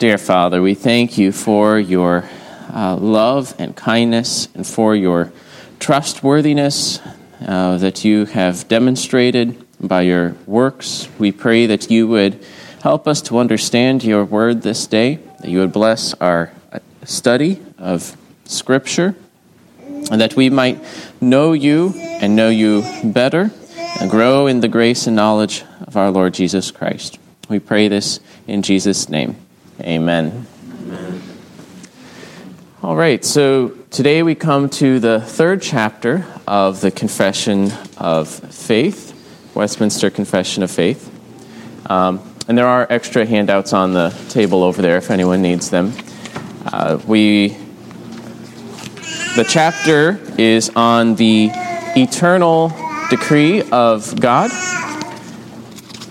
[0.00, 2.24] Dear Father, we thank you for your
[2.72, 5.30] uh, love and kindness and for your
[5.78, 7.00] trustworthiness
[7.46, 11.06] uh, that you have demonstrated by your works.
[11.18, 12.42] We pray that you would
[12.82, 17.60] help us to understand your word this day, that you would bless our uh, study
[17.76, 19.14] of Scripture,
[20.10, 20.82] and that we might
[21.20, 23.50] know you and know you better
[24.00, 27.18] and grow in the grace and knowledge of our Lord Jesus Christ.
[27.50, 29.36] We pray this in Jesus' name.
[29.82, 30.46] Amen.
[30.82, 31.22] Amen.
[32.82, 39.14] All right, so today we come to the third chapter of the Confession of Faith,
[39.54, 41.10] Westminster Confession of Faith.
[41.88, 45.94] Um, and there are extra handouts on the table over there if anyone needs them.
[46.66, 47.56] Uh, we,
[49.36, 51.50] the chapter is on the
[51.96, 52.70] eternal
[53.08, 54.50] decree of God,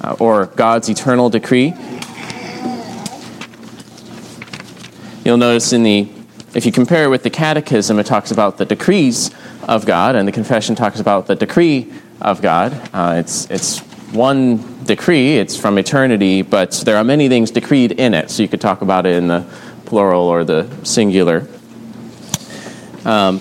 [0.01, 1.75] uh, or God's eternal decree.
[5.29, 6.09] You'll notice in the,
[6.55, 9.29] if you compare it with the Catechism, it talks about the decrees
[9.61, 12.73] of God, and the Confession talks about the decree of God.
[12.91, 13.77] Uh, it's, it's
[14.11, 18.49] one decree, it's from eternity, but there are many things decreed in it, so you
[18.49, 19.45] could talk about it in the
[19.85, 21.47] plural or the singular.
[23.05, 23.39] Um,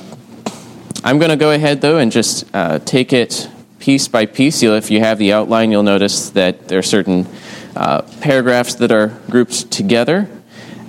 [1.03, 4.62] I'm going to go ahead, though, and just uh, take it piece by piece.
[4.62, 7.27] You'll, if you have the outline, you'll notice that there are certain
[7.75, 10.28] uh, paragraphs that are grouped together.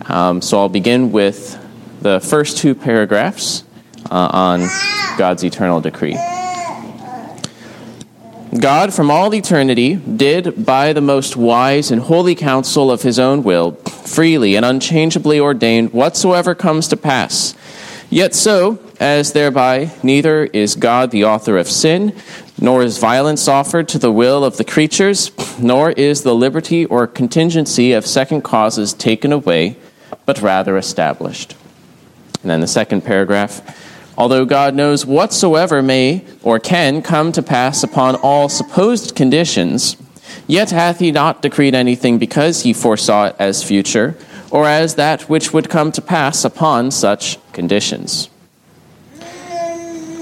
[0.10, 1.64] Um, so I'll begin with
[2.02, 3.64] the first two paragraphs
[4.10, 4.68] uh, on
[5.18, 6.18] God's eternal decree.
[8.60, 13.44] God, from all eternity, did, by the most wise and holy counsel of his own
[13.44, 17.54] will, freely and unchangeably ordained whatsoever comes to pass.
[18.10, 22.16] Yet so, as thereby neither is God the author of sin,
[22.60, 27.06] nor is violence offered to the will of the creatures, nor is the liberty or
[27.06, 29.78] contingency of second causes taken away
[30.30, 31.56] but rather established.
[32.44, 33.64] And then the second paragraph
[34.16, 39.98] although God knows whatsoever may or can come to pass upon all supposed conditions,
[40.46, 44.16] yet hath he not decreed anything because he foresaw it as future,
[44.52, 48.30] or as that which would come to pass upon such conditions.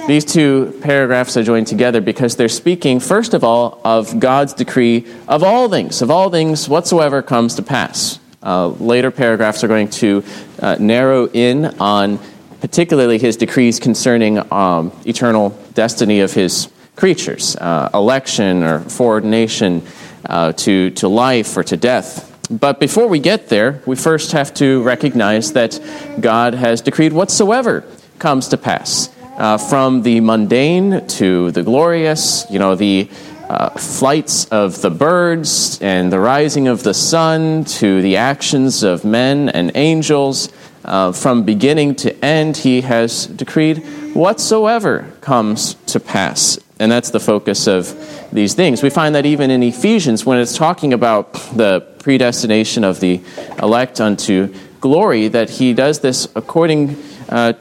[0.08, 5.06] These two paragraphs are joined together because they're speaking, first of all, of God's decree
[5.28, 8.20] of all things, of all things whatsoever comes to pass.
[8.44, 10.24] Uh, later paragraphs are going to
[10.62, 12.20] uh, narrow in on
[12.62, 19.86] particularly his decrees concerning um, eternal destiny of his creatures, uh, election or foreordination
[20.26, 22.24] uh, to, to life or to death.
[22.50, 25.80] But before we get there, we first have to recognize that
[26.20, 27.84] God has decreed whatsoever
[28.20, 33.10] comes to pass, uh, from the mundane to the glorious, you know, the
[33.50, 39.06] uh, flights of the birds and the rising of the sun to the actions of
[39.06, 40.50] men and angels.
[40.84, 43.78] Uh, from beginning to end, he has decreed
[44.14, 46.58] whatsoever comes to pass.
[46.80, 47.94] And that's the focus of
[48.32, 48.84] these things.
[48.84, 53.22] We find that even in Ephesians, when it's talking about the predestination of the
[53.62, 56.96] elect unto glory, that he does this according,
[57.30, 57.54] uh,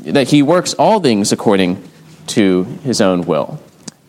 [0.00, 1.82] that he works all things according
[2.28, 3.60] to his own will.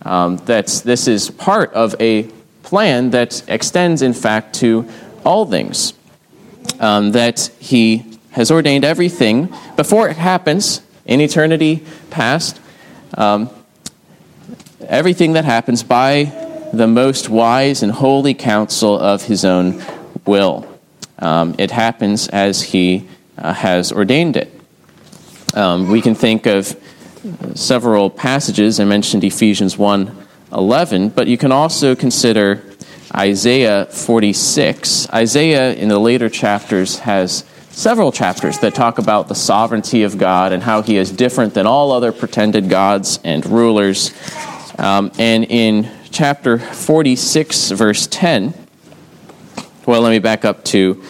[0.06, 2.24] Um, that this is part of a
[2.62, 4.88] plan that extends, in fact, to
[5.26, 5.94] all things.
[6.80, 12.60] Um, that He has ordained everything before it happens in eternity past,
[13.18, 13.50] um,
[14.88, 16.26] everything that happens by
[16.72, 19.82] the most wise and holy counsel of His own
[20.26, 20.68] will.
[21.18, 24.52] Um, it happens as He uh, has ordained it.
[25.54, 26.76] Um, we can think of
[27.54, 28.80] several passages.
[28.80, 32.62] I mentioned Ephesians 1 11, but you can also consider
[33.14, 35.10] Isaiah 46.
[35.10, 40.54] Isaiah, in the later chapters, has several chapters that talk about the sovereignty of God
[40.54, 44.14] and how he is different than all other pretended gods and rulers.
[44.78, 48.54] Um, and in chapter 46, verse 10,
[49.86, 51.04] well, let me back up to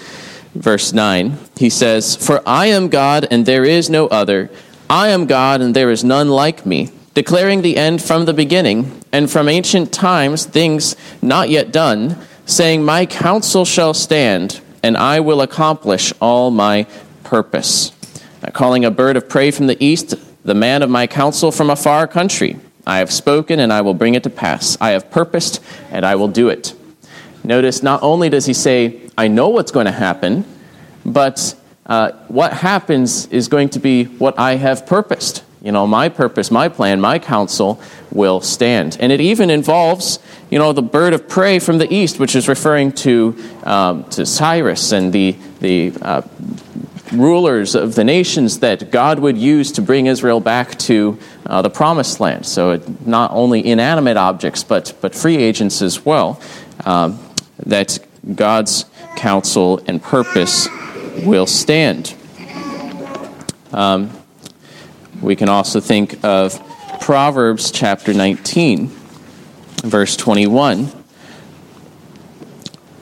[0.55, 1.37] verse 9.
[1.57, 4.49] He says, For I am God and there is no other.
[4.89, 9.01] I am God, and there is none like me, declaring the end from the beginning,
[9.11, 15.19] and from ancient times things not yet done, saying, My counsel shall stand, and I
[15.21, 16.85] will accomplish all my
[17.23, 17.91] purpose.
[18.53, 21.75] Calling a bird of prey from the east, the man of my counsel from a
[21.75, 22.59] far country.
[22.85, 24.77] I have spoken, and I will bring it to pass.
[24.79, 26.75] I have purposed, and I will do it.
[27.43, 30.45] Notice, not only does he say, I know what's going to happen,
[31.03, 31.55] but
[31.85, 35.43] uh, what happens is going to be what I have purposed.
[35.61, 38.97] You know, my purpose, my plan, my counsel will stand.
[38.99, 40.19] And it even involves,
[40.51, 44.25] you know, the bird of prey from the east, which is referring to, um, to
[44.25, 46.21] Cyrus and the the uh,
[47.11, 51.69] rulers of the nations that God would use to bring Israel back to uh, the
[51.69, 52.45] promised land.
[52.45, 56.39] So, it, not only inanimate objects, but, but free agents as well,
[56.85, 57.19] um,
[57.65, 57.99] that
[58.35, 58.85] God's
[59.15, 60.67] counsel and purpose
[61.23, 62.15] will stand.
[63.71, 64.11] Um,
[65.21, 66.61] we can also think of
[66.99, 68.87] Proverbs chapter 19,
[69.83, 70.91] verse 21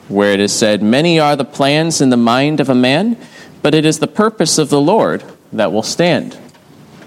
[0.08, 3.16] where it is said, Many are the plans in the mind of a man,
[3.62, 6.38] but it is the purpose of the Lord that will stand.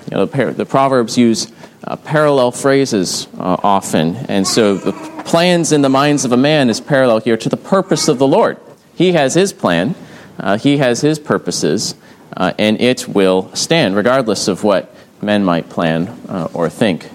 [0.09, 1.51] You know, the, the Proverbs use
[1.83, 4.93] uh, parallel phrases uh, often, and so the
[5.25, 8.27] plans in the minds of a man is parallel here to the purpose of the
[8.27, 8.57] Lord.
[8.95, 9.95] He has his plan,
[10.39, 11.95] uh, he has his purposes,
[12.35, 17.09] uh, and it will stand, regardless of what men might plan uh, or think.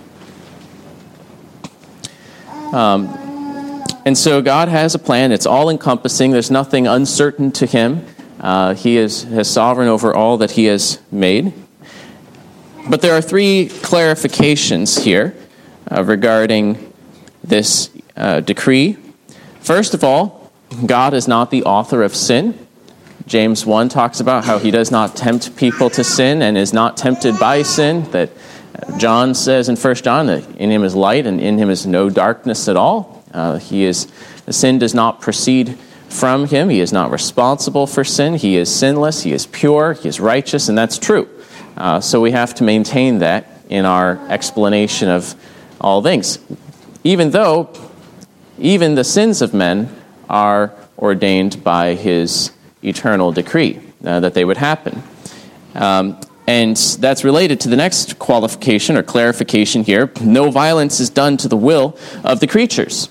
[2.72, 3.06] Um,
[4.04, 5.30] and so God has a plan.
[5.30, 6.32] It's all encompassing.
[6.32, 8.04] There's nothing uncertain to Him.
[8.40, 11.52] Uh, he is has sovereign over all that he has made.
[12.88, 15.36] But there are three clarifications here
[15.88, 16.92] uh, regarding
[17.44, 18.96] this uh, decree.
[19.60, 20.50] First of all,
[20.84, 22.61] God is not the author of sin.
[23.32, 26.98] James 1 talks about how he does not tempt people to sin and is not
[26.98, 28.02] tempted by sin.
[28.10, 28.28] That
[28.98, 32.10] John says in 1 John that in him is light and in him is no
[32.10, 33.24] darkness at all.
[33.32, 34.06] Uh, he is,
[34.50, 35.78] sin does not proceed
[36.10, 36.68] from him.
[36.68, 38.34] He is not responsible for sin.
[38.34, 39.22] He is sinless.
[39.22, 39.94] He is pure.
[39.94, 41.26] He is righteous, and that's true.
[41.74, 45.34] Uh, so we have to maintain that in our explanation of
[45.80, 46.38] all things.
[47.02, 47.72] Even though
[48.58, 49.88] even the sins of men
[50.28, 52.52] are ordained by his
[52.82, 55.02] eternal decree uh, that they would happen.
[55.74, 60.10] Um, and that's related to the next qualification or clarification here.
[60.20, 63.08] No violence is done to the will of the creatures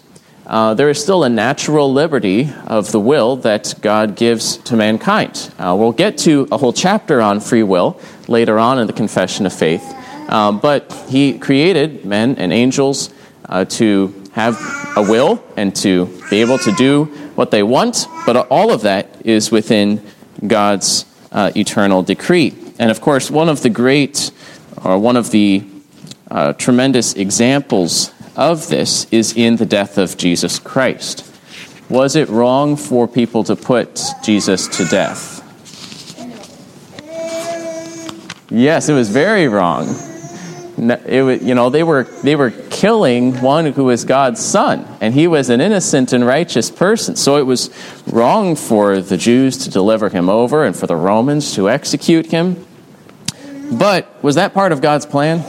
[0.52, 5.50] uh, there is still a natural liberty of the will that God gives to mankind.
[5.58, 7.98] Uh, we'll get to a whole chapter on free will
[8.28, 9.82] later on in the Confession of Faith.
[10.28, 13.14] Um, but He created men and angels
[13.48, 14.58] uh, to have
[14.98, 19.26] a will and to be able to do what they want, but all of that
[19.26, 20.02] is within
[20.46, 22.54] God's uh, eternal decree.
[22.80, 24.32] And of course, one of the great,
[24.84, 25.64] or one of the
[26.30, 31.28] uh, tremendous examples of this is in the death of Jesus Christ.
[31.90, 35.40] Was it wrong for people to put Jesus to death?
[38.50, 39.88] Yes, it was very wrong.
[40.82, 45.14] It was, you know, they were, they were killing one who was God's son, and
[45.14, 47.16] he was an innocent and righteous person.
[47.16, 47.70] So it was
[48.08, 52.66] wrong for the Jews to deliver him over and for the Romans to execute him.
[53.72, 55.44] But was that part of God's plan?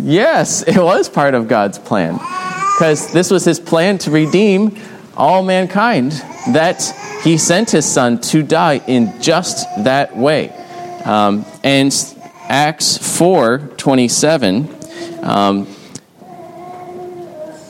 [0.00, 2.14] Yes, it was part of God's plan.
[2.14, 4.76] Because this was his plan to redeem
[5.16, 6.12] all mankind,
[6.48, 6.82] that
[7.22, 10.50] he sent his son to die in just that way.
[11.04, 11.92] Um, and
[12.48, 14.68] Acts 4 27,
[15.22, 15.66] um,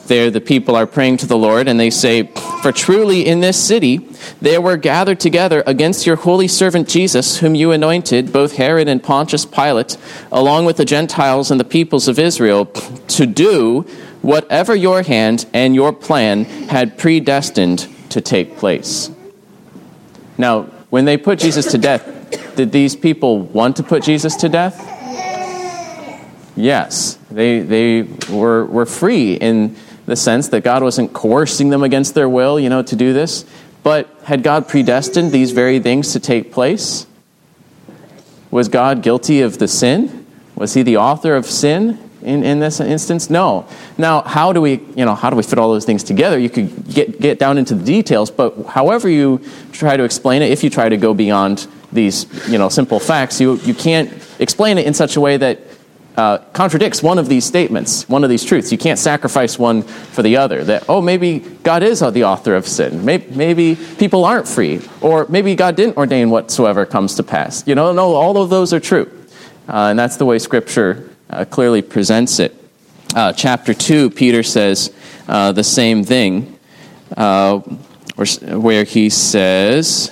[0.07, 2.27] there the people are praying to the Lord, and they say,
[2.61, 4.07] For truly in this city
[4.41, 9.03] there were gathered together against your holy servant Jesus, whom you anointed, both Herod and
[9.03, 9.97] Pontius Pilate,
[10.31, 13.81] along with the Gentiles and the peoples of Israel, to do
[14.21, 19.09] whatever your hand and your plan had predestined to take place.
[20.37, 22.16] Now, when they put Jesus to death,
[22.57, 24.83] did these people want to put Jesus to death?
[26.57, 32.15] Yes, they, they were, were free in the sense that God wasn't coercing them against
[32.15, 33.45] their will, you know, to do this.
[33.83, 37.05] But had God predestined these very things to take place?
[38.49, 40.25] Was God guilty of the sin?
[40.55, 43.29] Was he the author of sin in, in this instance?
[43.29, 43.67] No.
[43.99, 46.39] Now, how do we, you know, how do we fit all those things together?
[46.39, 49.41] You could get, get down into the details, but however you
[49.73, 53.39] try to explain it, if you try to go beyond these, you know, simple facts,
[53.39, 55.59] you, you can't explain it in such a way that
[56.17, 58.71] uh, contradicts one of these statements, one of these truths.
[58.71, 60.63] You can't sacrifice one for the other.
[60.63, 63.05] That, oh, maybe God is the author of sin.
[63.05, 64.81] Maybe, maybe people aren't free.
[65.01, 67.65] Or maybe God didn't ordain whatsoever comes to pass.
[67.67, 69.11] You know, no, all of those are true.
[69.69, 72.55] Uh, and that's the way Scripture uh, clearly presents it.
[73.15, 74.93] Uh, chapter 2, Peter says
[75.27, 76.57] uh, the same thing,
[77.15, 77.59] uh,
[78.17, 80.11] where he says,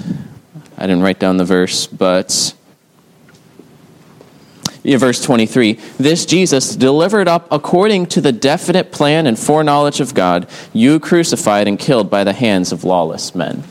[0.78, 2.54] I didn't write down the verse, but
[4.84, 10.48] verse 23 This Jesus, delivered up according to the definite plan and foreknowledge of God,
[10.74, 13.64] you crucified and killed by the hands of lawless men.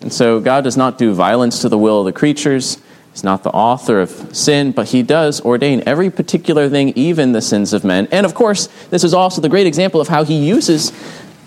[0.00, 2.78] And so God does not do violence to the will of the creatures.
[3.12, 7.42] He's not the author of sin, but he does ordain every particular thing, even the
[7.42, 8.06] sins of men.
[8.12, 10.92] And of course, this is also the great example of how he uses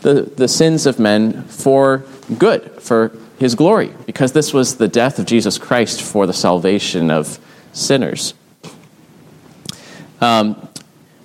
[0.01, 2.03] the, the sins of men for
[2.37, 7.09] good, for his glory, because this was the death of Jesus Christ for the salvation
[7.09, 7.39] of
[7.73, 8.35] sinners.
[10.21, 10.69] Um,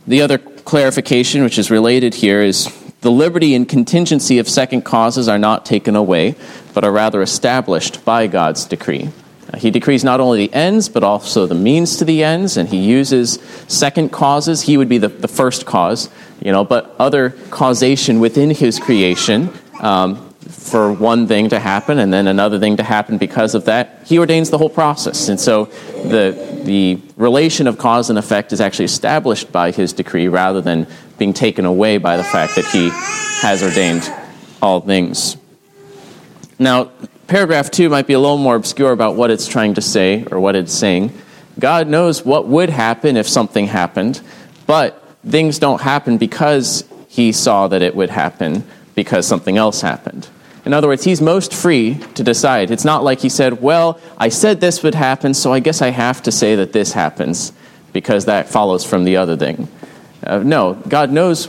[0.07, 5.29] the other clarification, which is related here, is the liberty and contingency of second causes
[5.29, 6.35] are not taken away,
[6.73, 9.11] but are rather established by God's decree.
[9.53, 12.71] Uh, he decrees not only the ends, but also the means to the ends, and
[12.71, 14.63] he uses second causes.
[14.63, 16.09] He would be the, the first cause,
[16.41, 20.26] you know, but other causation within his creation um,
[20.67, 24.01] for one thing to happen and then another thing to happen because of that.
[24.05, 25.29] He ordains the whole process.
[25.29, 25.67] And so
[26.05, 30.87] the, the relation of cause and effect is actually established by his decree rather than
[31.19, 32.91] being taken away by the fact that he
[33.41, 34.13] has ordained
[34.61, 35.37] all things.
[36.59, 36.91] Now,
[37.27, 40.41] paragraph two might be a little more obscure about what it's trying to say or
[40.41, 41.13] what it's saying.
[41.59, 44.21] God knows what would happen if something happened,
[44.67, 50.29] but things don't happen because he saw that it would happen because something else happened.
[50.67, 52.73] In other words, he's most free to decide.
[52.73, 55.91] It's not like he said, Well, I said this would happen, so I guess I
[55.91, 57.53] have to say that this happens
[57.93, 59.69] because that follows from the other thing.
[60.25, 61.49] Uh, no, God knows,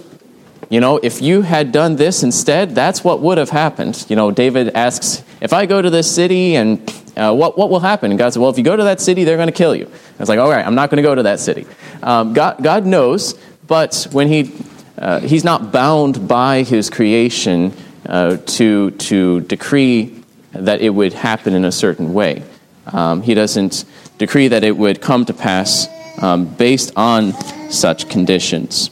[0.70, 4.06] you know, if you had done this instead, that's what would have happened.
[4.08, 7.80] You know, David asks, If I go to this city and uh, what, what will
[7.80, 8.12] happen?
[8.12, 9.88] And God said, Well, if you go to that city, they're going to kill you.
[9.88, 11.66] I was like, All right, I'm not going to go to that city.
[12.04, 13.34] Um, God, God knows,
[13.66, 14.54] but when he,
[14.96, 17.74] uh, he's not bound by his creation
[18.08, 20.24] uh, to, to decree
[20.54, 22.44] that it would happen in a certain way.
[22.88, 23.86] Um, he doesn't
[24.18, 25.88] decree that it would come to pass
[26.22, 27.34] um, based on
[27.70, 28.90] such conditions.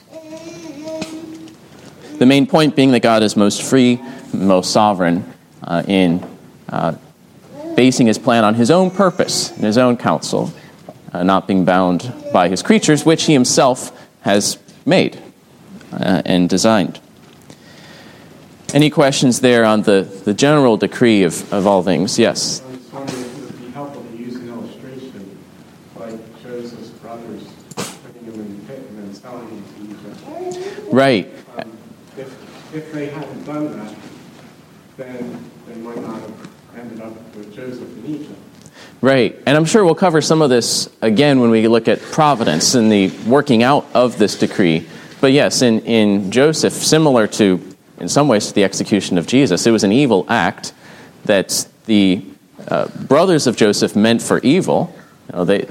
[2.19, 4.01] The main point being that God is most free,
[4.33, 6.25] most sovereign uh, in
[6.69, 6.95] uh,
[7.75, 10.53] basing his plan on his own purpose and his own counsel,
[11.11, 13.91] uh, not being bound by his creatures, which he himself
[14.21, 15.21] has made
[15.91, 16.99] uh, and designed.
[18.75, 22.19] Any questions there on the, the general decree of, of all things?
[22.19, 22.61] Yes.
[22.61, 25.39] I was wondering if it would be helpful to use an illustration
[25.95, 30.93] like Joseph's brothers putting him in the pit and then selling him to Egypt.
[30.93, 31.33] Right.
[31.57, 31.71] Um,
[32.17, 33.95] if, if they hadn't done that,
[34.97, 38.39] then they might not have ended up with Joseph in Egypt.
[38.99, 39.41] Right.
[39.45, 42.91] And I'm sure we'll cover some of this again when we look at providence and
[42.91, 44.85] the working out of this decree.
[45.21, 49.65] But yes, in, in Joseph, similar to in some ways, to the execution of Jesus.
[49.65, 50.73] It was an evil act
[51.25, 52.23] that the
[52.67, 54.93] uh, brothers of Joseph meant for evil.
[55.29, 55.61] You know, they,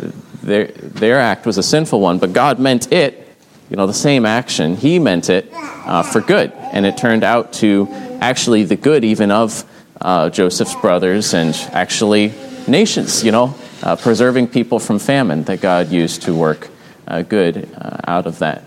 [0.43, 3.29] their, their act was a sinful one, but God meant it,
[3.71, 4.77] you know, the same action.
[4.77, 6.53] He meant it uh, for good.
[6.53, 7.89] And it turned out to
[8.21, 9.65] actually the good even of
[10.01, 12.33] uh, Joseph's brothers and actually
[12.67, 16.69] nations, you know, uh, preserving people from famine that God used to work
[17.07, 18.65] uh, good uh, out of that.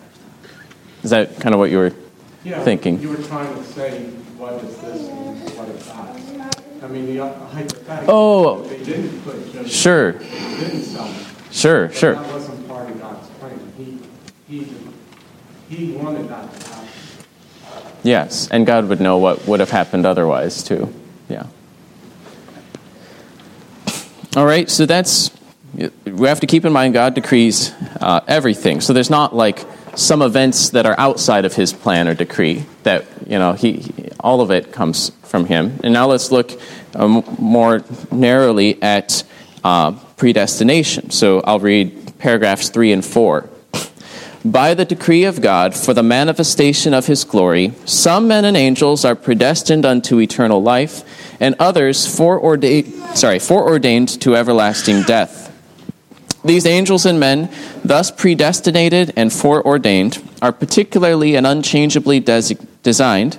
[1.04, 1.94] Is that kind of what you were
[2.48, 3.00] yeah, thinking.
[3.02, 4.06] You were trying to say
[4.38, 6.84] what is this and what is that.
[6.84, 8.14] I mean, the hypothetical.
[8.14, 10.12] Oh, they didn't put Joseph, sure.
[10.14, 11.26] Didn't sell him.
[11.52, 12.16] Sure, sure.
[12.16, 13.60] That wasn't part of God's plan.
[13.78, 14.00] He,
[14.48, 14.68] he,
[15.70, 16.88] he wanted that to happen.
[18.04, 20.94] Yes, and God would know what would have happened otherwise, too.
[21.30, 21.48] Yeah.
[24.36, 25.32] All right, so that's,
[26.06, 28.82] we have to keep in mind God decrees uh, everything.
[28.82, 29.66] So there's not like
[29.98, 33.84] some events that are outside of his plan or decree that you know he,
[34.20, 35.80] all of it comes from him.
[35.84, 36.52] And now let's look
[36.96, 39.24] um, more narrowly at
[39.64, 41.10] uh, predestination.
[41.10, 43.50] So i'll read paragraphs 3 and 4
[44.46, 49.04] by the decree of God, for the manifestation of his glory, some men and angels
[49.04, 51.04] are predestined unto eternal life,
[51.42, 55.47] and others foreordained, sorry, foreordained to everlasting death.
[56.48, 57.50] These angels and men,
[57.84, 63.38] thus predestinated and foreordained, are particularly and unchangeably des- designed,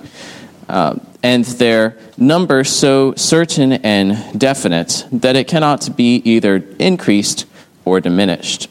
[0.69, 7.47] uh, and their number so certain and definite that it cannot be either increased
[7.83, 8.69] or diminished.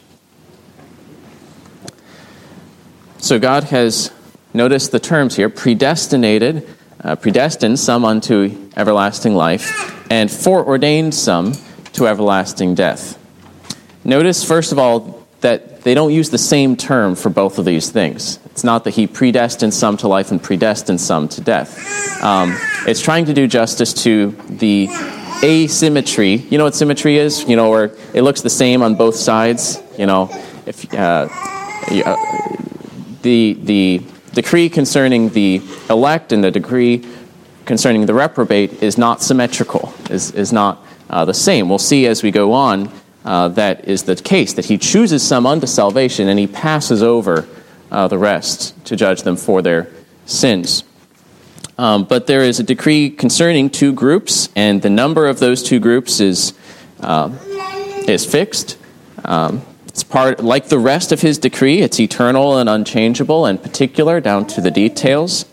[3.17, 4.09] So God has,
[4.53, 6.65] noticed the terms here, predestinated,
[7.03, 11.55] uh, predestined some unto everlasting life, and foreordained some
[11.91, 13.19] to everlasting death.
[14.09, 17.91] Notice, first of all, that they don't use the same term for both of these
[17.91, 18.39] things.
[18.45, 21.77] It's not that he predestined some to life and predestined some to death.
[22.23, 24.89] Um, it's trying to do justice to the
[25.43, 26.37] asymmetry.
[26.37, 27.47] You know what symmetry is?
[27.47, 29.79] You know, where it looks the same on both sides.
[29.95, 30.27] You know,
[30.65, 32.15] if uh, uh,
[33.21, 34.01] the the
[34.33, 37.05] decree concerning the elect and the decree
[37.65, 39.93] concerning the reprobate is not symmetrical.
[40.09, 41.69] Is is not uh, the same.
[41.69, 42.91] We'll see as we go on
[43.25, 47.47] uh, that is the case, that he chooses some unto salvation and he passes over
[47.91, 49.89] uh, the rest to judge them for their
[50.25, 50.83] sins.
[51.77, 55.79] Um, but there is a decree concerning two groups, and the number of those two
[55.79, 56.53] groups is,
[56.99, 57.31] uh,
[58.05, 58.77] is fixed.
[59.23, 64.19] Um, it's part, like the rest of his decree, it's eternal and unchangeable and particular
[64.19, 65.45] down to the details.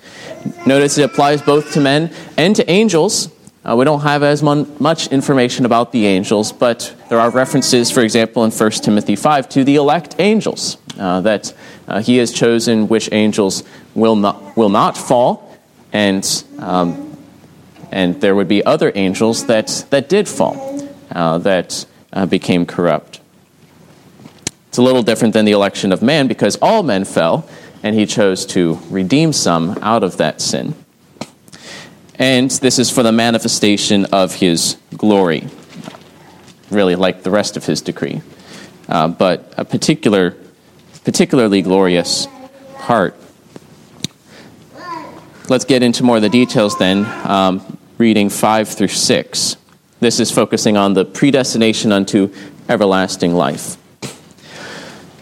[0.67, 3.29] Notice it applies both to men and to angels.
[3.67, 7.91] Uh, we don't have as mon- much information about the angels, but there are references,
[7.91, 11.53] for example, in 1 Timothy 5 to the elect angels, uh, that
[11.89, 15.47] uh, he has chosen which angels will not, will not fall
[15.93, 17.03] and um,
[17.93, 23.21] and there would be other angels that that did fall, uh, that uh, became corrupt.
[24.69, 27.49] It's a little different than the election of man because all men fell,
[27.83, 30.75] and he chose to redeem some out of that sin.
[32.19, 35.49] And this is for the manifestation of his glory,
[36.71, 38.23] really like the rest of his decree,
[38.89, 40.35] uh, but a particular,
[41.05, 42.27] particularly glorious
[42.79, 43.15] part
[45.49, 49.57] Let's get into more of the details then, um, reading 5 through 6.
[50.01, 52.35] This is focusing on the predestination unto
[52.69, 53.77] everlasting life.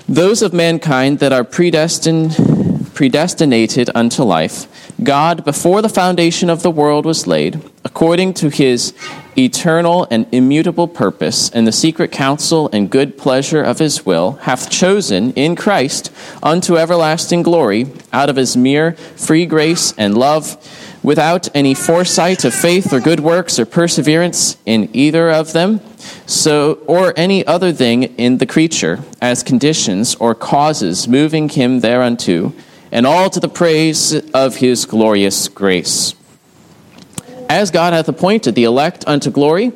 [0.09, 4.67] Those of mankind that are predestined, predestinated unto life,
[5.03, 8.95] God, before the foundation of the world was laid, according to his
[9.37, 14.71] eternal and immutable purpose, and the secret counsel and good pleasure of his will, hath
[14.71, 20.57] chosen in Christ unto everlasting glory, out of his mere free grace and love,
[21.03, 25.81] without any foresight of faith or good works or perseverance in either of them,
[26.25, 32.53] so or any other thing in the creature, as conditions or causes moving him thereunto,
[32.95, 36.15] and all to the praise of his glorious grace
[37.49, 39.73] as God hath appointed the elect unto glory,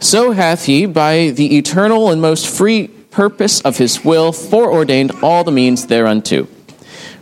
[0.00, 5.44] so hath he, by the eternal and most free purpose of his will, foreordained all
[5.44, 6.48] the means thereunto.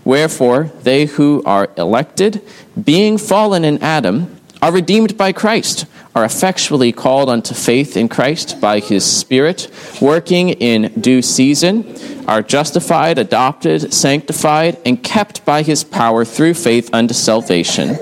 [0.04, 2.42] Wherefore, they who are elected,
[2.82, 8.60] being fallen in Adam, are redeemed by Christ, are effectually called unto faith in Christ
[8.60, 9.70] by his Spirit,
[10.00, 11.96] working in due season,
[12.26, 17.96] are justified, adopted, sanctified, and kept by his power through faith unto salvation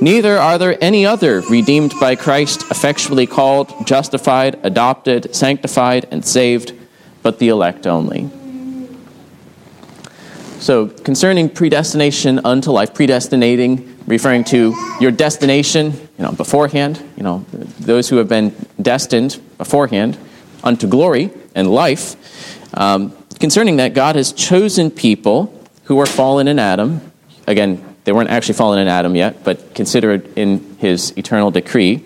[0.00, 6.74] Neither are there any other redeemed by Christ, effectually called, justified, adopted, sanctified, and saved,
[7.22, 8.28] but the elect only.
[10.58, 17.44] So, concerning predestination unto life, predestinating, referring to your destination, you know, beforehand, you know,
[17.80, 20.16] those who have been destined beforehand
[20.62, 22.16] unto glory and life.
[22.74, 25.52] Um, concerning that, God has chosen people
[25.84, 27.12] who were fallen in Adam.
[27.46, 32.04] Again, they weren't actually fallen in Adam yet, but considered in his eternal decree.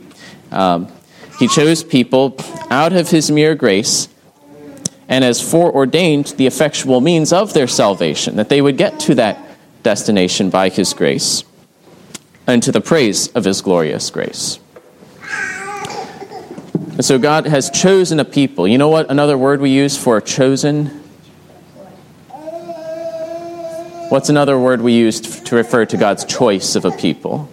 [0.50, 0.90] Um,
[1.38, 2.36] he chose people
[2.70, 4.08] out of his mere grace
[5.08, 9.38] and has foreordained the effectual means of their salvation, that they would get to that
[9.82, 11.42] destination by his grace
[12.50, 14.58] and to the praise of his glorious grace.
[15.22, 18.68] And so God has chosen a people.
[18.68, 21.00] You know what another word we use for chosen
[24.10, 27.48] What's another word we use to refer to God's choice of a people?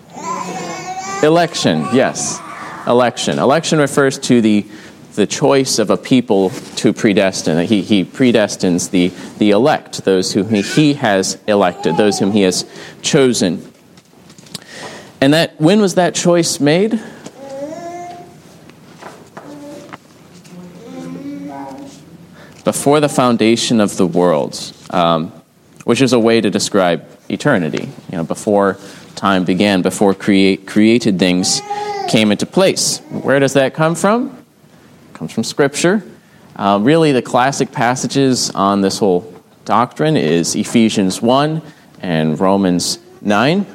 [1.21, 2.39] Election, yes.
[2.87, 3.37] Election.
[3.37, 4.65] Election refers to the,
[5.13, 7.63] the choice of a people to predestine.
[7.67, 12.41] He, he predestines the, the elect, those whom he, he has elected, those whom he
[12.41, 12.65] has
[13.03, 13.71] chosen.
[15.19, 16.91] And that when was that choice made?
[22.63, 24.73] Before the foundation of the world.
[24.89, 25.31] Um,
[25.87, 27.89] which is a way to describe eternity.
[28.11, 28.77] You know, before
[29.15, 31.61] time began, before create, created things
[32.09, 32.99] came into place.
[33.09, 34.37] Where does that come from?
[35.07, 36.03] It comes from Scripture.
[36.57, 41.61] Uh, really, the classic passages on this whole doctrine is Ephesians 1
[42.01, 43.65] and Romans 9.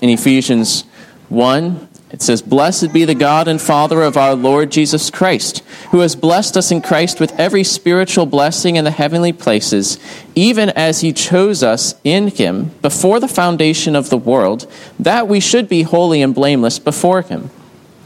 [0.00, 0.84] In Ephesians
[1.28, 5.58] 1, it says, Blessed be the God and Father of our Lord Jesus Christ,
[5.90, 9.98] who has blessed us in Christ with every spiritual blessing in the heavenly places,
[10.34, 15.38] even as he chose us in him before the foundation of the world, that we
[15.38, 17.50] should be holy and blameless before him.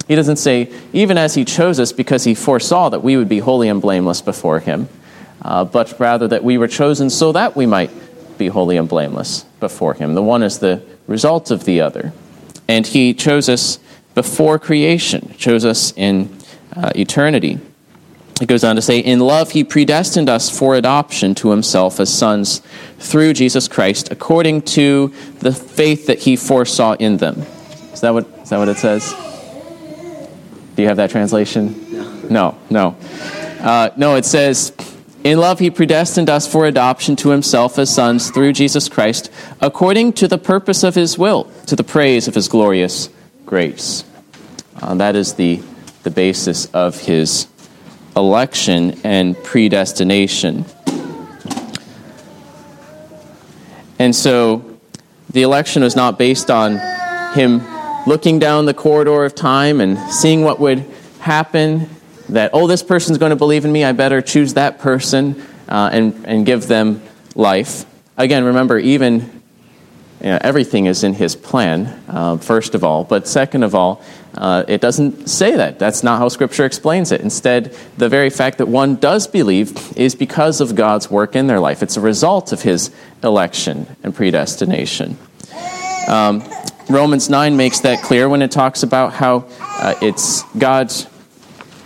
[0.08, 3.38] He doesn't say, even as he chose us because he foresaw that we would be
[3.38, 4.88] holy and blameless before him,
[5.42, 7.90] uh, but rather that we were chosen so that we might
[8.36, 10.14] be holy and blameless before him.
[10.14, 12.12] The one is the result of the other.
[12.72, 13.78] And he chose us
[14.14, 16.34] before creation, chose us in
[16.74, 17.60] uh, eternity.
[18.40, 22.08] It goes on to say, In love, he predestined us for adoption to himself as
[22.08, 22.62] sons
[22.98, 27.42] through Jesus Christ, according to the faith that he foresaw in them.
[27.92, 29.12] Is that what, is that what it says?
[30.74, 31.76] Do you have that translation?
[32.30, 32.96] No, no.
[32.96, 32.96] No,
[33.60, 34.72] uh, no it says,
[35.24, 39.30] In love, he predestined us for adoption to himself as sons through Jesus Christ,
[39.60, 43.08] according to the purpose of his will, to the praise of his glorious
[43.46, 44.04] grace.
[44.80, 45.62] Uh, that is the,
[46.02, 47.46] the basis of his
[48.16, 50.64] election and predestination.
[54.00, 54.78] And so
[55.30, 56.80] the election was not based on
[57.34, 57.62] him
[58.08, 60.84] looking down the corridor of time and seeing what would
[61.20, 61.88] happen
[62.32, 65.90] that, oh, this person's going to believe in me, I better choose that person uh,
[65.92, 67.02] and, and give them
[67.34, 67.84] life.
[68.16, 69.42] Again, remember, even
[70.22, 73.02] you know, everything is in his plan, uh, first of all.
[73.02, 74.02] But second of all,
[74.34, 75.80] uh, it doesn't say that.
[75.80, 77.20] That's not how Scripture explains it.
[77.22, 81.58] Instead, the very fact that one does believe is because of God's work in their
[81.58, 81.82] life.
[81.82, 82.92] It's a result of his
[83.24, 85.18] election and predestination.
[86.06, 86.44] Um,
[86.88, 91.06] Romans 9 makes that clear when it talks about how uh, it's God's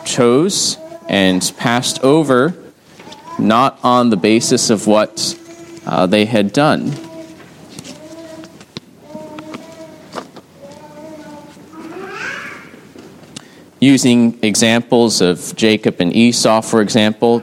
[0.06, 2.54] chose and passed over
[3.38, 5.38] not on the basis of what
[5.84, 6.92] uh, they had done.
[13.78, 17.42] Using examples of Jacob and Esau, for example,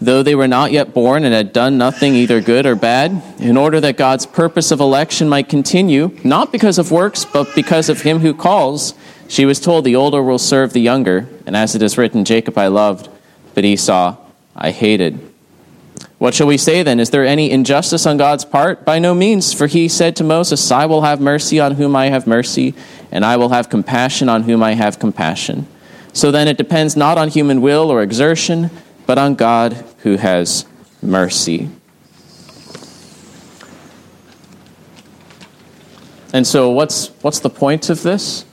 [0.00, 3.56] though they were not yet born and had done nothing either good or bad, in
[3.56, 8.02] order that God's purpose of election might continue, not because of works, but because of
[8.02, 8.94] him who calls,
[9.28, 12.56] she was told, The older will serve the younger, and as it is written, Jacob
[12.56, 13.08] I loved,
[13.54, 14.16] but Esau
[14.56, 15.18] I hated.
[16.18, 17.00] What shall we say then?
[17.00, 18.84] Is there any injustice on God's part?
[18.84, 22.08] By no means, for he said to Moses, I will have mercy on whom I
[22.08, 22.74] have mercy,
[23.10, 25.66] and I will have compassion on whom I have compassion.
[26.12, 28.70] So then it depends not on human will or exertion,
[29.06, 30.66] but on God who has
[31.02, 31.70] mercy.
[36.32, 38.44] And so, what's, what's the point of this?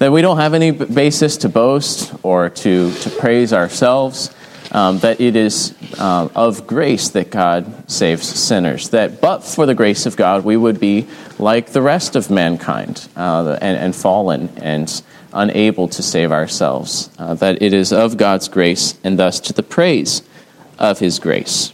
[0.00, 4.30] that we don't have any basis to boast or to, to praise ourselves,
[4.72, 9.74] um, that it is uh, of grace that God saves sinners, that but for the
[9.74, 11.06] grace of God, we would be
[11.38, 15.02] like the rest of mankind uh, and, and, fallen and
[15.32, 19.62] unable to save ourselves, uh, that it is of God's grace and thus to the
[19.62, 20.22] praise
[20.78, 21.72] of His grace.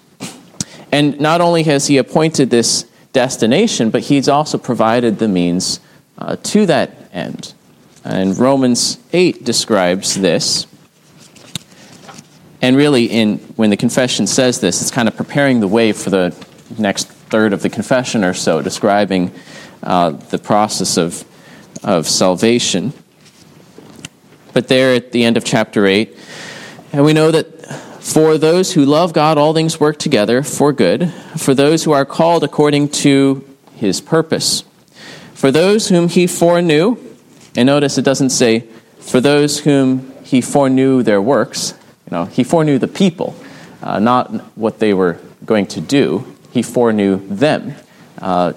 [0.93, 5.81] And not only has He appointed this destination, but He's also provided the means
[6.19, 7.55] uh, to that end.
[8.05, 10.67] And Romans 8 describes this.
[12.67, 16.11] And really, in, when the confession says this, it's kind of preparing the way for
[16.11, 16.35] the
[16.77, 19.31] next third of the confession or so, describing
[19.85, 21.25] uh, the process of,
[21.85, 22.93] of salvation.
[24.53, 26.19] But there at the end of chapter 8,
[26.93, 27.47] and we know that
[28.03, 32.05] for those who love God, all things work together for good, for those who are
[32.05, 34.65] called according to his purpose.
[35.35, 36.97] For those whom he foreknew,
[37.55, 38.65] and notice it doesn't say,
[38.99, 41.73] for those whom he foreknew their works.
[42.07, 43.35] You know, he foreknew the people,
[43.83, 46.37] uh, not what they were going to do.
[46.53, 47.75] He foreknew them.
[48.19, 48.53] Uh,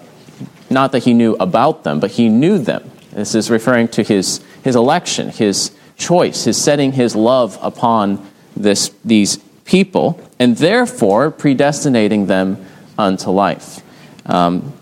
[0.69, 2.89] not that he knew about them, but he knew them.
[3.11, 8.91] This is referring to his, his election, his choice, his setting his love upon this,
[9.03, 12.63] these people, and therefore predestinating them
[12.97, 13.81] unto life.
[14.25, 14.73] Um,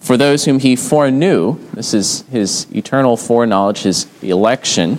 [0.00, 4.98] for those whom he foreknew, this is his eternal foreknowledge, his election.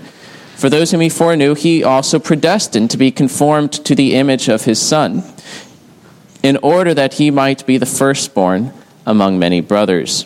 [0.58, 4.65] For those whom he foreknew, he also predestined to be conformed to the image of
[4.65, 5.24] his Son,
[6.41, 8.74] in order that he might be the firstborn
[9.06, 10.26] among many brothers.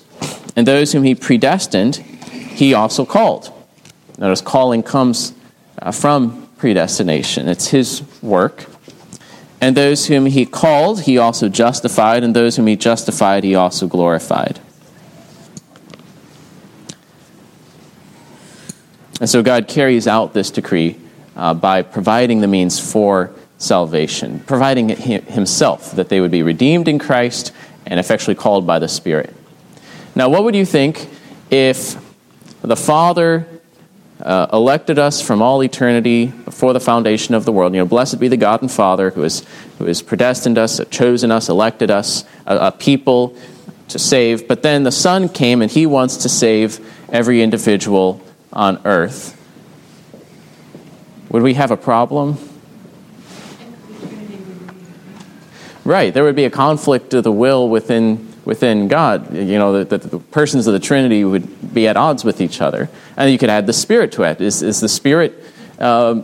[0.56, 3.52] And those whom he predestined, he also called.
[4.18, 5.34] Notice calling comes
[5.82, 8.68] uh, from predestination, it's his work.
[9.60, 13.86] And those whom he called, he also justified, and those whom he justified, he also
[13.86, 14.62] glorified.
[19.22, 21.00] And so God carries out this decree
[21.36, 26.98] uh, by providing the means for salvation, providing Himself, that they would be redeemed in
[26.98, 27.54] Christ
[27.86, 29.32] and effectually called by the Spirit.
[30.16, 31.08] Now, what would you think
[31.52, 32.04] if
[32.64, 33.46] the Father
[34.20, 37.76] uh, elected us from all eternity before the foundation of the world?
[37.76, 39.46] You know, blessed be the God and Father who has,
[39.78, 43.38] who has predestined us, chosen us, elected us, a, a people
[43.90, 44.48] to save.
[44.48, 46.80] But then the Son came and He wants to save
[47.12, 48.20] every individual
[48.54, 49.38] on earth,
[51.30, 52.38] would we have a problem?
[55.84, 59.36] Right, there would be a conflict of the will within within God.
[59.36, 62.62] You know, that the, the, persons of the Trinity would be at odds with each
[62.62, 64.42] other, and you could add the Spirit to it.
[64.42, 65.44] Is is the Spirit
[65.80, 66.22] uh,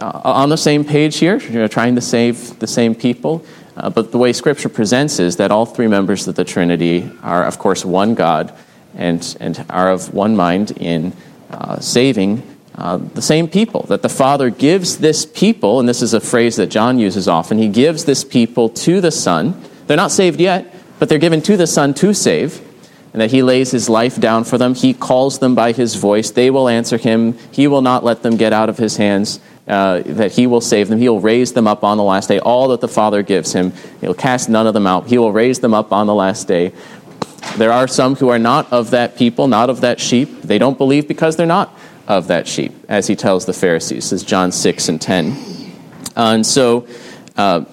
[0.00, 1.36] on the same page here?
[1.38, 3.44] You know, trying to save the same people.
[3.76, 7.44] Uh, but the way Scripture presents is that all three members of the Trinity are,
[7.44, 8.56] of course, one God
[8.96, 11.12] and and are of one mind in
[11.50, 12.42] uh, saving
[12.76, 16.56] uh, the same people, that the Father gives this people, and this is a phrase
[16.56, 19.58] that John uses often, he gives this people to the Son.
[19.86, 22.60] They're not saved yet, but they're given to the Son to save,
[23.12, 24.74] and that he lays his life down for them.
[24.74, 26.30] He calls them by his voice.
[26.30, 27.38] They will answer him.
[27.50, 29.40] He will not let them get out of his hands.
[29.66, 31.00] Uh, that he will save them.
[31.00, 32.38] He will raise them up on the last day.
[32.38, 35.08] All that the Father gives him, he'll cast none of them out.
[35.08, 36.72] He will raise them up on the last day.
[37.56, 40.42] There are some who are not of that people, not of that sheep.
[40.42, 44.22] They don't believe because they're not of that sheep, as he tells the Pharisees, as
[44.22, 45.32] John 6 and 10.
[46.16, 46.86] Uh, and so
[47.36, 47.64] uh,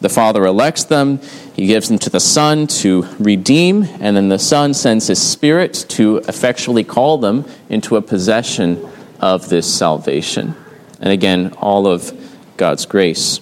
[0.00, 1.20] the Father elects them,
[1.54, 5.86] he gives them to the Son to redeem, and then the Son sends his Spirit
[5.90, 8.88] to effectually call them into a possession
[9.20, 10.54] of this salvation.
[11.00, 12.12] And again, all of
[12.56, 13.40] God's grace.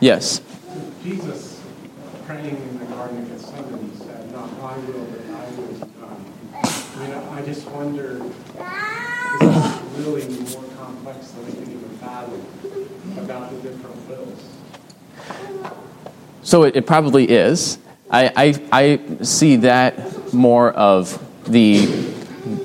[0.00, 0.40] Yes.
[1.04, 1.60] Jesus
[2.26, 6.26] praying in the Garden of Gethsemane said, Not my will, but thy will be done.
[6.54, 12.40] I mean, I just wonder, is this really more complex than we can even fathom
[13.18, 14.42] about the different wills?
[16.52, 17.78] So it, it probably is.
[18.10, 21.18] I, I, I see that more of
[21.50, 21.86] the,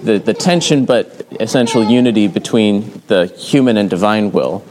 [0.03, 4.65] the, the tension but essential unity between the human and divine will,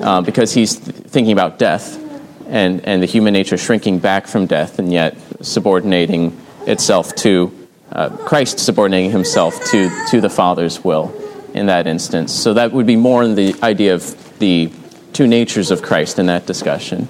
[0.00, 1.98] uh, because he's thinking about death
[2.46, 7.52] and, and the human nature shrinking back from death and yet subordinating itself to
[7.90, 11.12] uh, Christ, subordinating himself to, to the Father's will
[11.52, 12.32] in that instance.
[12.32, 14.70] So that would be more in the idea of the
[15.12, 17.08] two natures of Christ in that discussion.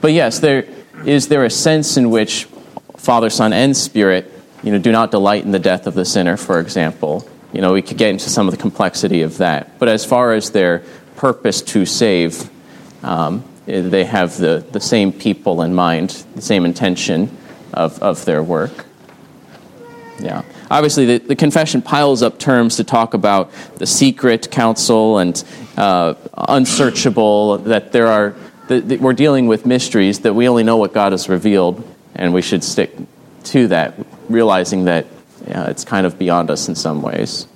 [0.00, 0.64] But yes, there
[1.04, 2.46] is there a sense in which
[2.96, 4.30] Father, Son, and Spirit,
[4.62, 7.28] you know, do not delight in the death of the sinner, for example.
[7.52, 9.78] You know, we could get into some of the complexity of that.
[9.78, 10.82] But as far as their
[11.16, 12.50] purpose to save,
[13.04, 17.36] um, they have the, the same people in mind, the same intention
[17.72, 18.86] of, of their work.
[20.18, 20.42] Yeah.
[20.70, 25.44] Obviously, the, the confession piles up terms to talk about the secret counsel and
[25.76, 28.34] uh, unsearchable, that there are,
[28.68, 31.82] that, that we're dealing with mysteries, that we only know what God has revealed,
[32.14, 32.96] and we should stick
[33.44, 33.94] to that,
[34.28, 35.06] realizing that
[35.46, 37.46] it's kind of beyond us in some ways.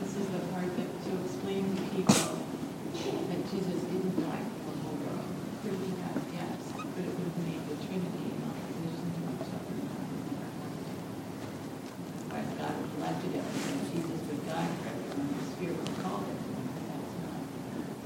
[0.00, 2.14] This is the part that to explain to people
[3.30, 5.30] that Jesus didn't die for the whole world.
[5.62, 6.18] Could he have?
[6.34, 9.78] Yes, but it would have made the Trinity in opposition to each other.
[12.34, 13.78] Right, God would left it everything.
[13.94, 15.30] Jesus would die for everyone.
[15.38, 16.74] The Spirit would call everyone.
[16.90, 17.38] That's not.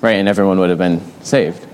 [0.01, 1.67] Right, and everyone would have been saved.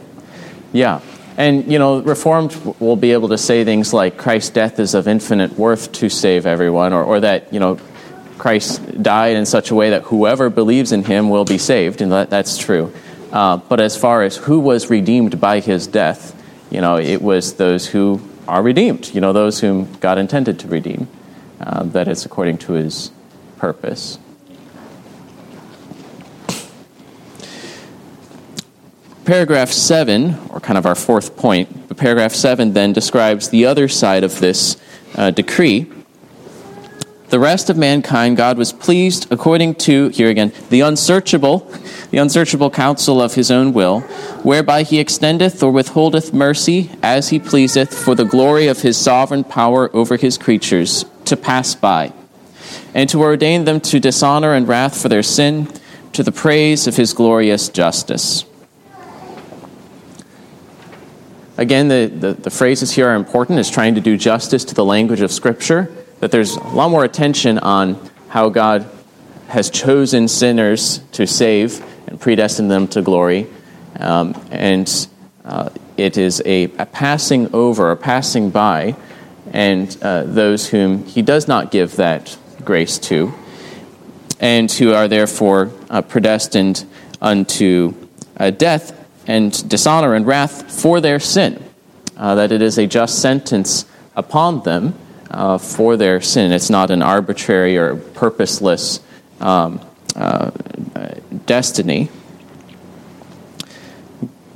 [0.72, 1.00] Yeah.
[1.36, 5.08] And, you know, Reformed will be able to say things like Christ's death is of
[5.08, 7.78] infinite worth to save everyone, or, or that, you know,
[8.38, 12.12] Christ died in such a way that whoever believes in him will be saved, and
[12.12, 12.92] that, that's true.
[13.32, 17.54] Uh, but as far as who was redeemed by his death, you know, it was
[17.54, 21.08] those who are redeemed, you know, those whom God intended to redeem,
[21.60, 23.10] uh, that it's according to his
[23.58, 24.18] purpose.
[29.24, 33.88] Paragraph 7, or kind of our fourth point, but paragraph 7 then describes the other
[33.88, 34.76] side of this
[35.14, 35.90] uh, decree.
[37.30, 41.60] The rest of mankind God was pleased according to, here again, the unsearchable,
[42.10, 44.00] the unsearchable counsel of his own will,
[44.42, 49.42] whereby he extendeth or withholdeth mercy as he pleaseth for the glory of his sovereign
[49.42, 52.12] power over his creatures to pass by,
[52.92, 55.66] and to ordain them to dishonor and wrath for their sin,
[56.12, 58.44] to the praise of his glorious justice.
[61.56, 64.84] Again, the, the, the, phrases here are important, is trying to do justice to the
[64.84, 68.88] language of Scripture, that there's a lot more attention on how God
[69.46, 73.46] has chosen sinners to save and predestined them to glory.
[74.00, 75.08] Um, and
[75.44, 78.96] uh, it is a, a, passing over, a passing by,
[79.52, 83.32] and uh, those whom He does not give that grace to,
[84.40, 86.84] and who are therefore uh, predestined
[87.20, 87.94] unto
[88.38, 91.62] uh, death and dishonor and wrath for their sin,
[92.16, 94.94] uh, that it is a just sentence upon them
[95.30, 96.52] uh, for their sin.
[96.52, 99.00] It's not an arbitrary or purposeless
[99.40, 99.80] um,
[100.14, 100.50] uh,
[101.46, 102.10] destiny.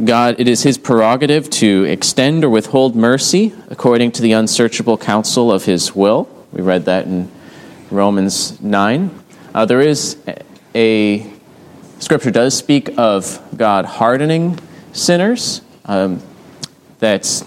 [0.05, 5.51] God, it is His prerogative to extend or withhold mercy according to the unsearchable counsel
[5.51, 6.29] of His will.
[6.53, 7.31] We read that in
[7.91, 9.25] Romans 9.
[9.55, 10.17] Uh, there is
[10.75, 11.29] a
[11.99, 14.59] Scripture does speak of God hardening
[14.93, 16.23] sinners, um,
[17.01, 17.45] that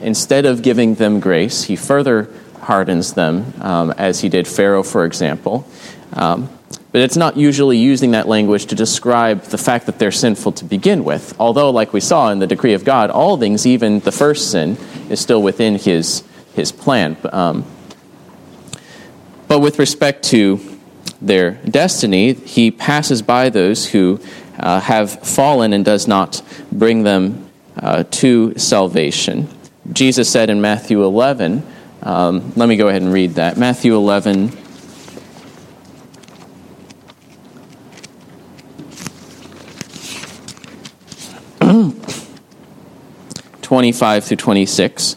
[0.00, 5.04] instead of giving them grace, he further hardens them, um, as he did Pharaoh, for
[5.04, 5.68] example.
[6.14, 6.48] Um,
[6.92, 10.64] but it's not usually using that language to describe the fact that they're sinful to
[10.64, 11.34] begin with.
[11.38, 14.78] Although, like we saw in the decree of God, all things, even the first sin,
[15.10, 16.22] is still within his,
[16.54, 17.16] his plan.
[17.32, 17.66] Um,
[19.46, 20.73] but with respect to
[21.20, 24.20] their destiny, he passes by those who
[24.58, 29.48] uh, have fallen and does not bring them uh, to salvation.
[29.92, 31.66] Jesus said in Matthew 11,
[32.02, 33.56] um, let me go ahead and read that.
[33.56, 34.50] Matthew 11.
[43.62, 45.16] 25 through 26.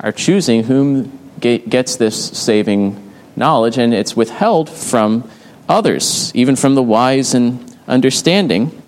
[0.00, 5.28] are choosing whom gets this saving knowledge, and it's withheld from
[5.68, 8.82] others, even from the wise and understanding,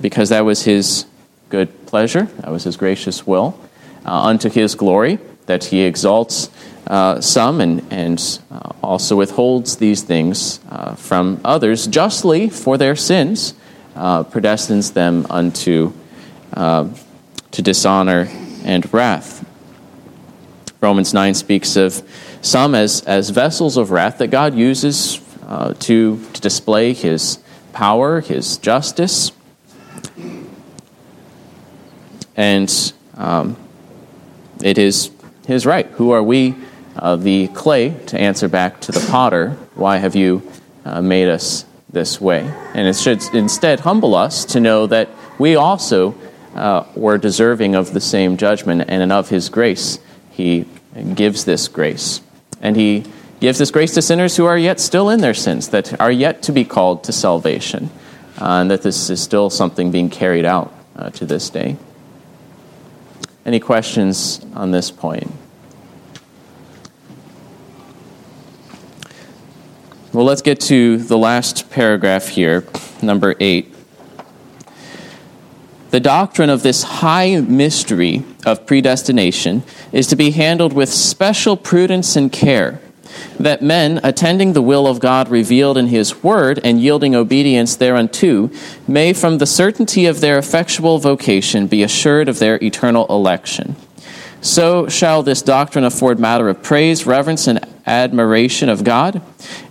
[0.00, 1.06] because that was his
[1.48, 3.58] good pleasure, that was his gracious will,
[4.04, 6.50] uh, unto his glory, that he exalts
[6.86, 12.94] uh, some and, and uh, also withholds these things uh, from others justly for their
[12.94, 13.54] sins,
[13.96, 15.92] uh, predestines them unto
[16.54, 18.28] to dishonor
[18.64, 19.35] and wrath.
[20.86, 22.00] Romans 9 speaks of
[22.42, 27.40] some as, as vessels of wrath that God uses uh, to, to display his
[27.72, 29.32] power, his justice.
[32.36, 33.56] And um,
[34.62, 35.10] it is
[35.48, 35.86] his right.
[35.98, 36.54] Who are we,
[36.94, 40.48] uh, the clay, to answer back to the potter, why have you
[40.84, 42.42] uh, made us this way?
[42.74, 46.14] And it should instead humble us to know that we also
[46.54, 49.98] uh, were deserving of the same judgment, and of his grace,
[50.30, 50.64] he
[51.14, 52.20] gives this grace.
[52.60, 53.04] And he
[53.40, 56.42] gives this grace to sinners who are yet still in their sins, that are yet
[56.42, 57.90] to be called to salvation,
[58.40, 61.76] uh, and that this is still something being carried out uh, to this day.
[63.44, 65.30] Any questions on this point?
[70.12, 72.64] Well, let's get to the last paragraph here,
[73.02, 73.75] number eight.
[75.96, 82.16] The doctrine of this high mystery of predestination is to be handled with special prudence
[82.16, 82.82] and care,
[83.40, 88.50] that men, attending the will of God revealed in His Word and yielding obedience thereunto,
[88.86, 93.74] may from the certainty of their effectual vocation be assured of their eternal election.
[94.42, 99.22] So shall this doctrine afford matter of praise, reverence, and admiration of God,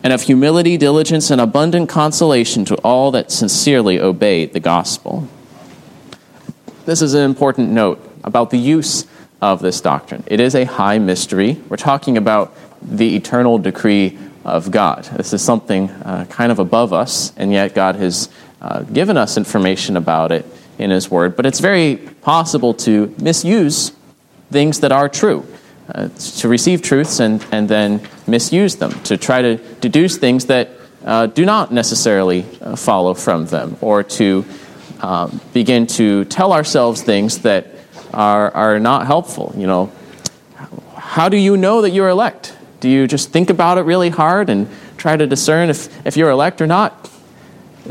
[0.01, 5.29] and of humility, diligence, and abundant consolation to all that sincerely obey the gospel.
[6.85, 9.07] This is an important note about the use
[9.41, 10.23] of this doctrine.
[10.27, 11.59] It is a high mystery.
[11.67, 15.05] We're talking about the eternal decree of God.
[15.05, 18.29] This is something uh, kind of above us, and yet God has
[18.61, 20.45] uh, given us information about it
[20.77, 21.35] in His Word.
[21.35, 23.91] But it's very possible to misuse
[24.51, 25.43] things that are true,
[25.89, 30.69] uh, to receive truths and, and then misuse them, to try to deduce things that
[31.03, 34.45] uh, do not necessarily uh, follow from them, or to
[35.01, 37.67] um, begin to tell ourselves things that
[38.13, 39.53] are, are not helpful.
[39.57, 39.91] You know,
[40.95, 42.55] how do you know that you're elect?
[42.79, 46.29] Do you just think about it really hard and try to discern if, if you're
[46.29, 47.09] elect or not?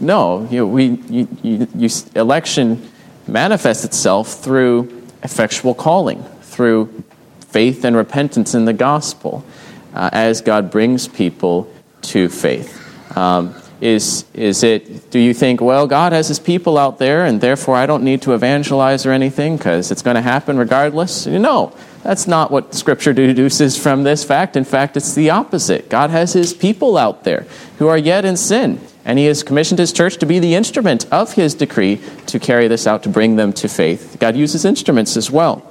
[0.01, 2.91] No, you, know, we, you, you, you, election
[3.27, 7.05] manifests itself through effectual calling, through
[7.41, 9.45] faith and repentance in the gospel,
[9.95, 12.81] uh, as God brings people to faith.
[13.17, 17.39] Um, is, is it, do you think, well, God has his people out there and
[17.39, 21.27] therefore I don't need to evangelize or anything because it's going to happen regardless?
[21.27, 24.57] No, that's not what Scripture deduces from this fact.
[24.57, 25.91] In fact, it's the opposite.
[25.91, 29.79] God has his people out there who are yet in sin, and he has commissioned
[29.79, 33.37] his church to be the instrument of his decree to carry this out, to bring
[33.37, 34.17] them to faith.
[34.19, 35.63] God uses instruments as well.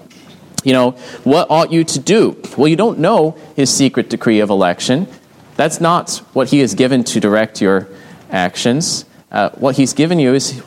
[0.64, 0.92] You know,
[1.24, 2.40] what ought you to do?
[2.56, 5.08] Well, you don't know his secret decree of election.
[5.56, 7.88] That's not what he has given to direct your
[8.34, 9.06] actions.
[9.32, 10.62] Uh, what he's given you is,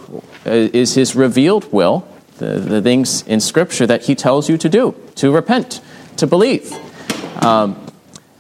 [0.47, 4.69] uh, is his revealed will, the, the things in Scripture that he tells you to
[4.69, 5.81] do, to repent,
[6.17, 6.73] to believe.
[7.45, 7.81] Um,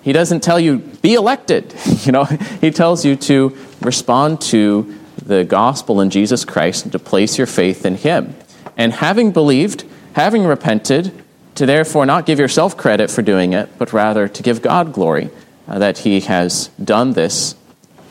[0.03, 1.74] he doesn't tell you, be elected.
[2.07, 7.00] You know, he tells you to respond to the gospel in Jesus Christ and to
[7.00, 8.36] place your faith in him.
[8.76, 11.12] And having believed, having repented,
[11.57, 15.30] to therefore not give yourself credit for doing it, but rather to give God glory
[15.66, 17.57] uh, that he has done this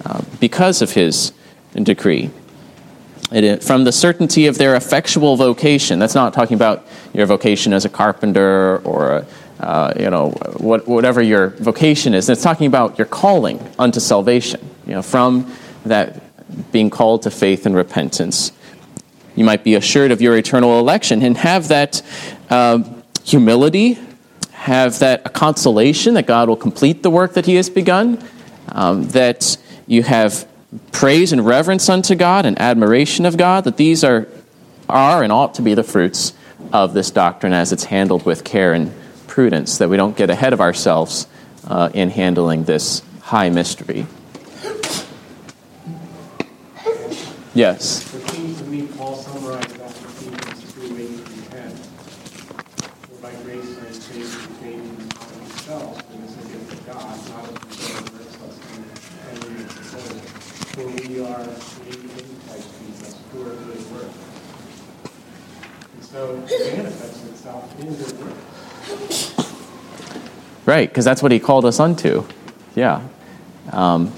[0.03, 1.31] uh, because of his
[1.83, 2.29] decree.
[3.31, 5.99] it, from the certainty of their effectual vocation.
[5.99, 9.25] That's not talking about your vocation as a carpenter or a,
[9.59, 12.29] uh, you know what, whatever your vocation is.
[12.29, 14.61] It's talking about your calling unto salvation.
[14.85, 15.53] You know, from
[15.85, 16.21] that
[16.71, 18.51] being called to faith and repentance,
[19.35, 22.01] you might be assured of your eternal election and have that
[22.49, 22.83] uh,
[23.23, 23.97] humility,
[24.51, 28.23] have that consolation that God will complete the work that He has begun.
[28.69, 29.57] Um, that
[29.87, 30.47] you have
[30.91, 34.27] praise and reverence unto God and admiration of God, that these are,
[34.89, 36.33] are and ought to be the fruits
[36.73, 38.91] of this doctrine as it's handled with care and
[39.27, 41.27] prudence, that we don't get ahead of ourselves
[41.67, 44.05] uh, in handling this high mystery.
[47.55, 48.13] Yes.
[48.13, 51.71] It seems to me Paul summarized that in Ephesians 2, 8 through 10.
[51.71, 56.57] For by grace are saved through faith in not of yourselves, for this is a
[56.57, 58.59] gift of God, not of yourselves, verse us
[59.31, 60.19] and it says,
[60.75, 61.47] For we are
[61.79, 64.11] created in Christ Jesus for good work.
[65.93, 66.03] And
[70.65, 72.25] Right, because that's what he called us unto.
[72.75, 73.01] Yeah.
[73.71, 74.11] Um,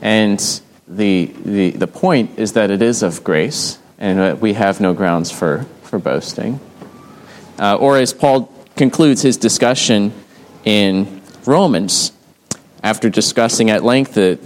[0.00, 4.92] and the, the, the point is that it is of grace, and we have no
[4.92, 6.60] grounds for, for boasting.
[7.58, 10.12] Uh, or as Paul concludes his discussion
[10.64, 12.12] in Romans,
[12.82, 14.38] after discussing at length the,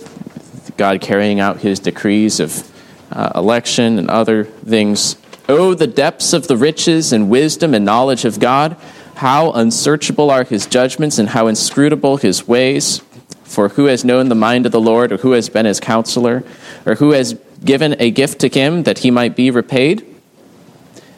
[0.77, 2.71] God carrying out his decrees of
[3.11, 5.17] uh, election and other things,
[5.49, 8.77] oh, the depths of the riches and wisdom and knowledge of God!
[9.17, 13.01] How unsearchable are his judgments and how inscrutable his ways!
[13.45, 16.43] For who has known the mind of the Lord, or who has been his counselor,
[16.85, 20.05] or who has given a gift to him that he might be repaid?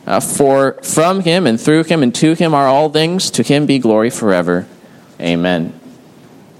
[0.07, 3.66] Uh, for from him and through him and to him are all things, to him
[3.66, 4.66] be glory forever.
[5.20, 5.79] Amen.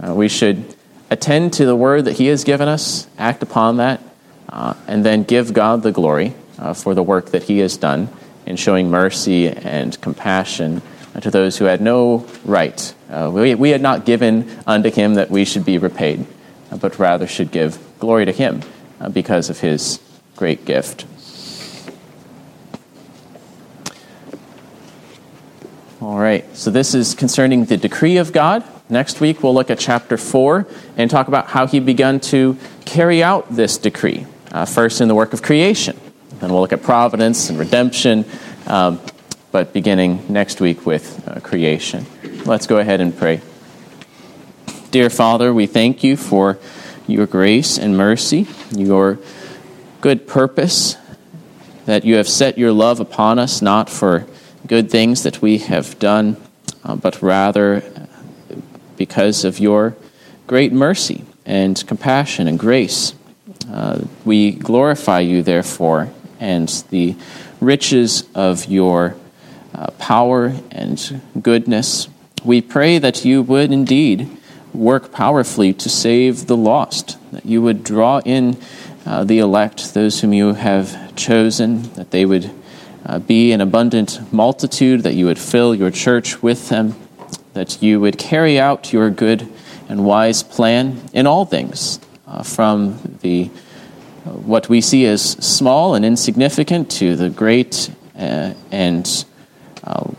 [0.03, 0.75] Uh, we should
[1.11, 4.03] attend to the word that he has given us, act upon that,
[4.49, 8.09] uh, and then give God the glory uh, for the work that he has done
[8.47, 10.83] in showing mercy and compassion
[11.21, 12.95] to those who had no right.
[13.11, 16.27] Uh, we, we had not given unto him that we should be repaid,
[16.71, 18.63] uh, but rather should give glory to him
[19.01, 20.01] uh, because of his
[20.37, 21.07] great gift.
[26.01, 28.63] All right, so this is concerning the decree of God.
[28.89, 33.23] Next week, we'll look at chapter 4 and talk about how he began to carry
[33.23, 34.27] out this decree.
[34.53, 35.99] Uh, first, in the work of creation.
[36.41, 38.25] Then we'll look at providence and redemption.
[38.67, 39.01] Um,
[39.51, 42.07] but beginning next week with uh, creation.
[42.45, 43.41] Let's go ahead and pray.
[44.91, 46.59] Dear Father, we thank you for
[47.07, 49.19] your grace and mercy, your
[50.01, 50.97] good purpose,
[51.87, 54.27] that you have set your love upon us, not for
[54.67, 56.37] good things that we have done,
[56.85, 57.83] uh, but rather
[58.97, 59.97] because of your
[60.47, 63.15] great mercy and compassion and grace.
[63.71, 66.11] Uh, we glorify you, therefore,
[66.41, 67.17] and the
[67.61, 69.17] riches of your
[69.75, 72.09] uh, power and goodness.
[72.45, 74.29] We pray that you would indeed
[74.73, 78.57] work powerfully to save the lost, that you would draw in
[79.07, 82.51] uh, the elect, those whom you have chosen, that they would
[83.07, 86.95] uh, be an abundant multitude, that you would fill your church with them,
[87.55, 89.49] that you would carry out your good
[89.89, 93.51] and wise plan in all things, uh, from the
[94.29, 99.25] what we see as small and insignificant to the great uh, and
[99.85, 100.11] uh,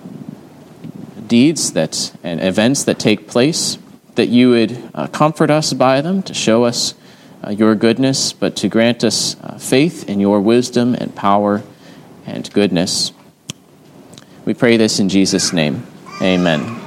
[1.27, 3.77] deeds that and events that take place,
[4.15, 6.93] that you would uh, comfort us by them, to show us
[7.45, 11.63] uh, your goodness, but to grant us uh, faith in your wisdom and power
[12.25, 13.11] and goodness.
[14.45, 15.85] We pray this in Jesus' name.
[16.21, 16.78] Amen.